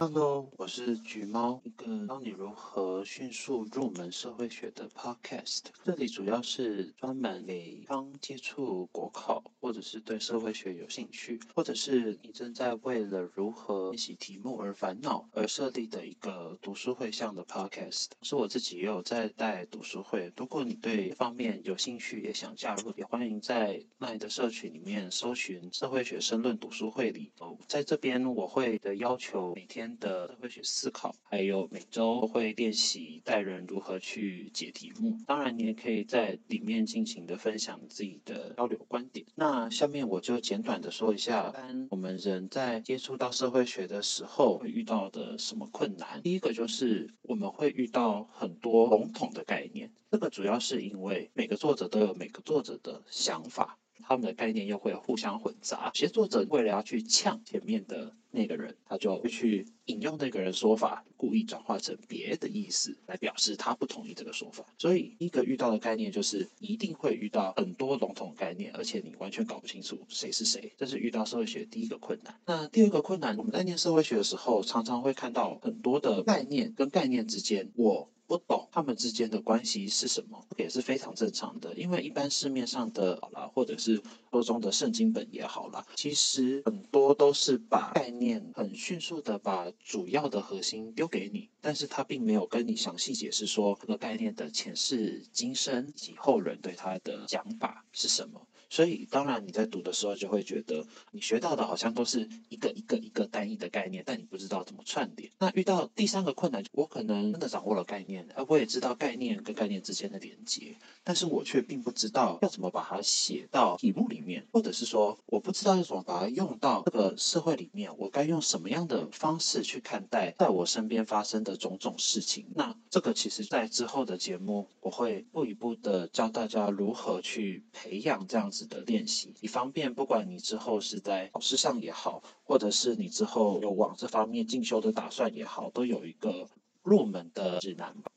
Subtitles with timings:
[0.00, 5.62] Hello，我是橘猫，一个教你如何迅速入门社会学的 Podcast。
[5.82, 18.10] 这里主要是专门给刚接触国考，或者是对社会学有兴趣，或者是你正在为了如何练习题目而烦恼而设立的一个读书会向的 Podcast。
[18.22, 27.32] 是我自己也有在带读书会，如果你对这方面有兴趣，也想加入，也欢迎在那里的社群里面搜寻社会学申论读书会里。
[27.40, 29.87] 哦，在这边我会的要求每天。
[29.98, 35.16] 的社会学思考，还有每周会练习带人如何去解题目。
[35.26, 39.24] 当然，你也可以在里面尽情的分享自己的交流观点。
[39.34, 41.54] 那下面我就简短的说一下，
[41.90, 46.20] 我们人在接触到社会学的时候会遇到的什么困难。
[46.22, 53.78] 第一个就是我们会遇到很多笼统的概念，这个主要是因为每个作者都有每个作者的想法。
[54.08, 64.64] 他们的概念又会互相混杂，有些作者为了要去呛前面的那个人，他就会去引用那个人说法，故意转化成别的意思来表示他不同意这个说法。
[64.78, 72.34] 所以，一个遇到的概念就是一定会遇到很多笼统概念，而且你完全搞不清楚谁是谁，这是遇到社会学第一个困难。
[72.46, 78.08] 那第二个困难，我们在念社会学的时候，常常会看到很多的概念跟概念之间，我。
[78.28, 81.74] 不懂他们之间的关系是什么，也是非常正常的。
[81.74, 98.40] 因为一般市面上的好啦，或者是书中的圣经本也好啦，其实很多都是把概念很迅速的把主要的核心丢给你，但是他并没有跟你详细解释说这个概念的前世今生以及后人对他的讲法是什么。
[98.70, 105.30] 所以，当然你在读的时候就会觉得，你学到的好像都是一个一个一个单一的概念，但你不知道怎么串联。
[105.38, 122.46] 那遇到第三个困难，我可能真的掌握了概念，而我也知道概念跟概念之间的连接，但是我却并不知道要怎么把它写到题目里面，或者是说，我不知道要怎么把它用到这个社会里面，我该用什么样的方式去看待在我身边发生的种种事情。
[122.54, 136.48] 那这个其实在之后的节目，我会一步一步的教大家如何去培养这样子的练习，以方便不管你之后是在考试上也好，或者是你之后有往这方面进修的打算也好，都有一个
[136.82, 138.10] 入门的指南吧。